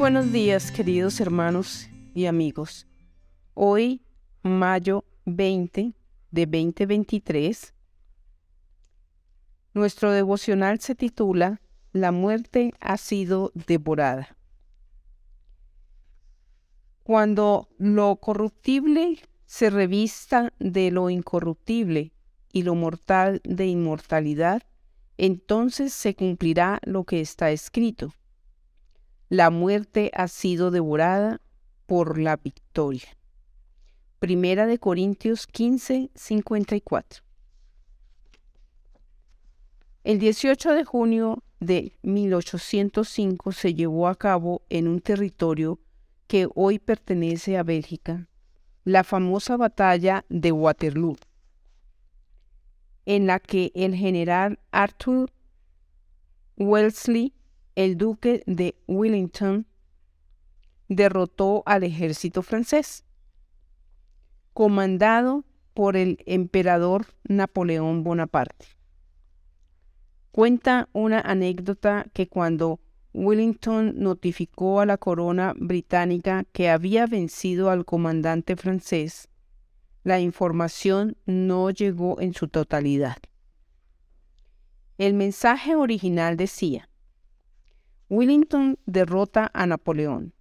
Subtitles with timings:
[0.00, 2.86] buenos días, queridos hermanos y amigos.
[3.52, 4.00] Hoy,
[4.42, 5.92] mayo 20
[6.30, 7.74] de 2023,
[9.74, 11.60] nuestro devocional se titula
[11.92, 14.38] La muerte ha sido devorada.
[17.02, 22.14] Cuando lo corruptible se revista de lo incorruptible
[22.54, 24.62] y lo mortal de inmortalidad,
[25.18, 28.14] entonces se cumplirá lo que está escrito.
[29.30, 31.40] La muerte ha sido devorada
[31.86, 33.16] por la victoria.
[34.18, 37.22] Primera de Corintios 15, 54.
[40.04, 45.78] El 18 de junio de 1805 se llevó a cabo en un territorio
[46.26, 48.28] que hoy pertenece a Bélgica
[48.84, 51.16] la famosa batalla de Waterloo
[53.06, 55.30] en la que el general Arthur
[56.56, 57.32] Wellesley,
[57.74, 59.66] el duque de Wellington,
[60.88, 63.04] derrotó al ejército francés,
[64.52, 68.66] comandado por el emperador Napoleón Bonaparte.
[70.32, 72.80] Cuenta una anécdota que cuando
[73.14, 79.28] Wellington notificó a la corona británica que había vencido al comandante francés,
[80.04, 83.16] la información no llegó en su totalidad.
[84.98, 86.89] El mensaje original decía,
[88.10, 90.34] Wellington derrota a Napoleón.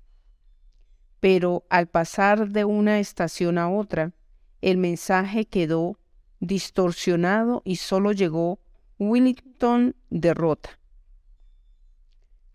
[1.19, 4.11] Pero al pasar de una estación a otra,
[4.59, 5.99] el mensaje quedó
[6.39, 8.59] distorsionado y solo llegó
[8.97, 10.79] Wellington derrota.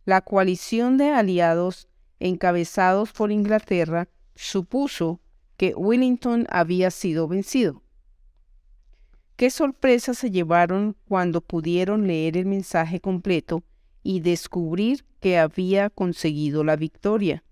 [0.05, 5.21] La coalición de aliados encabezados por Inglaterra supuso
[5.57, 7.85] que Wellington había sido vencido.
[9.37, 13.63] Qué sorpresa se llevaron cuando pudieron leer el mensaje completo
[14.05, 17.43] y descubrir que había conseguido la victoria.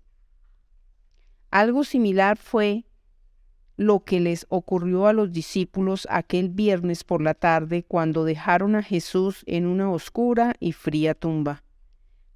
[1.51, 2.85] Algo similar fue
[3.75, 8.83] lo que les ocurrió a los discípulos aquel viernes por la tarde cuando dejaron a
[8.83, 11.63] Jesús en una oscura y fría tumba.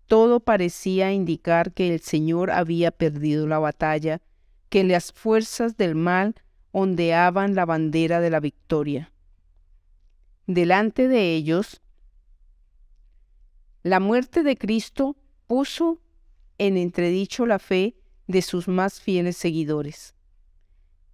[0.07, 4.21] Todo parecía indicar que el Señor había perdido la batalla
[4.69, 6.35] que las fuerzas del mal
[6.71, 9.11] ondeaban la bandera de la victoria.
[10.47, 11.81] Delante de ellos,
[13.87, 15.15] la muerte de Cristo
[15.47, 16.01] puso
[16.57, 17.95] en entredicho la fe
[18.27, 20.15] de sus más fieles seguidores,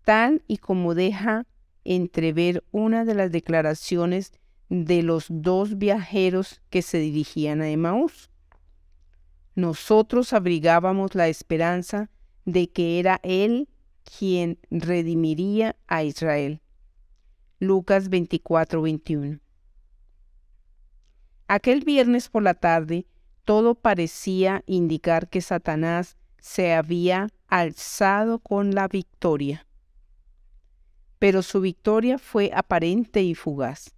[0.03, 1.45] tal y como deja
[1.83, 4.31] entrever una de las declaraciones
[4.69, 8.31] de los dos viajeros que se dirigían a Emaús.
[9.55, 12.09] Nosotros abrigábamos la esperanza
[12.45, 13.69] de que era Él
[14.17, 16.61] quien redimiría a Israel.
[17.59, 19.39] Lucas 24, 21.
[21.47, 23.05] Aquel viernes por la tarde,
[23.43, 29.67] todo parecía indicar que Satanás se había alzado con la victoria.
[31.19, 33.93] Pero su victoria fue aparente y fugaz,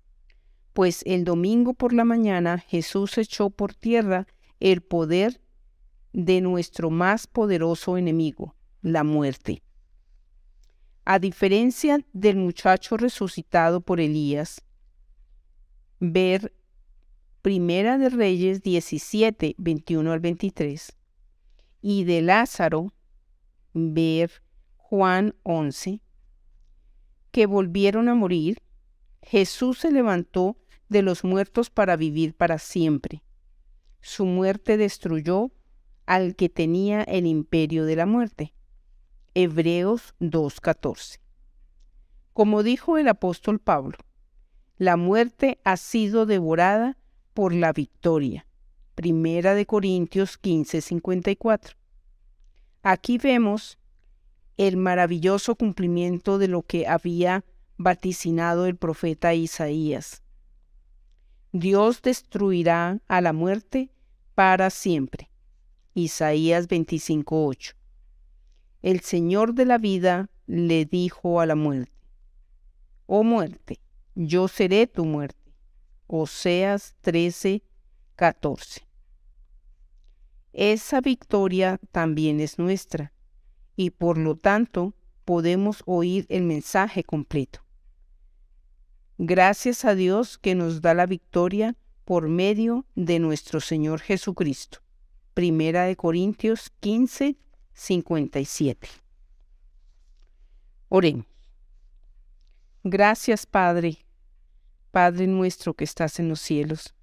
[0.74, 4.28] pues el domingo por la mañana Jesús echó por tierra
[4.60, 5.42] el poder
[6.14, 9.62] de nuestro más poderoso enemigo, la muerte.
[11.04, 14.62] A diferencia del muchacho resucitado por Elías,
[16.00, 16.54] ver
[17.46, 20.98] Primera de Reyes 17, 21 al 23,
[21.80, 22.92] y de Lázaro,
[23.72, 24.42] ver
[24.78, 26.02] Juan 11,
[27.30, 28.64] que volvieron a morir,
[29.22, 30.58] Jesús se levantó
[30.90, 33.22] de los muertos para vivir para siempre.
[34.02, 35.52] Su muerte destruyó
[36.08, 38.56] al que tenía el imperio de la muerte.
[39.36, 41.20] Hebreos 2.14.
[42.34, 44.00] Como dijo el apóstol Pablo,
[44.78, 46.98] la muerte ha sido devorada
[47.36, 48.48] por la victoria.
[48.96, 51.76] Primera de Corintios 15:54.
[52.82, 53.78] Aquí vemos
[54.58, 57.44] el maravilloso cumplimiento de lo que había
[57.78, 60.24] vaticinado el profeta Isaías.
[61.52, 63.92] Dios destruirá a la muerte
[64.34, 65.30] para siempre.
[65.94, 67.76] Isaías 25:8.
[68.82, 71.92] El Señor de la vida le dijo a la muerte,
[73.08, 73.80] Oh muerte,
[74.16, 75.45] yo seré tu muerte.
[76.08, 78.82] Oseas 13:14.
[80.54, 83.12] Esa victoria también es nuestra
[83.76, 84.94] y por lo tanto
[85.26, 87.66] podemos oír el mensaje completo.
[89.18, 91.76] Gracias a Dios que nos da la victoria
[92.06, 94.80] por medio de nuestro Señor Jesucristo.
[95.34, 97.38] Primera de Corintios 15,
[97.74, 98.88] 57.
[100.88, 101.26] Oremos.
[102.84, 104.05] Gracias, Padre,
[104.96, 106.96] Padre nuestro que estás en los cielos,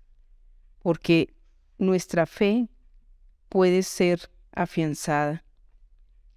[0.78, 1.34] porque
[1.76, 2.70] nuestra fe
[3.50, 5.44] puede ser afianzada.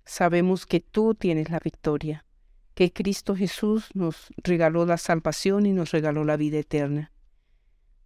[0.04, 2.25] Sabemos que tú tienes la victoria,
[2.74, 7.13] que Cristo Jesús nos regaló la salvación y nos regaló la vida eterna.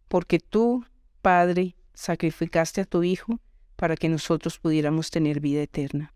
[0.10, 0.86] Porque tú,
[1.24, 3.40] Padre, sacrificaste a tu Hijo
[3.75, 6.13] para que nosotros pudiéramos tener vida eterna.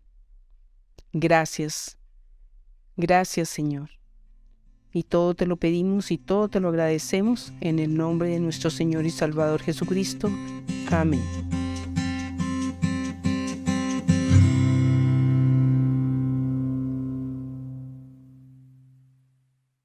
[1.12, 1.98] Gracias,
[2.96, 3.90] gracias Señor.
[4.94, 8.70] Y todo te lo pedimos y todo te lo agradecemos en el nombre de nuestro
[8.70, 10.30] Señor y Salvador Jesucristo.
[10.90, 11.53] Amén.